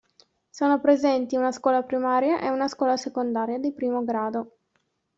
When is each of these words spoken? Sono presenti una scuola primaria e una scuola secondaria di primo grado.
Sono 0.49 0.79
presenti 0.79 1.35
una 1.35 1.51
scuola 1.51 1.83
primaria 1.83 2.39
e 2.39 2.49
una 2.49 2.67
scuola 2.67 2.97
secondaria 2.97 3.59
di 3.59 3.71
primo 3.71 4.03
grado. 4.03 4.53